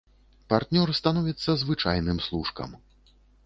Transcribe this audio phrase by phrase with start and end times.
[0.53, 2.69] Партнёр становіцца звычайным служкам.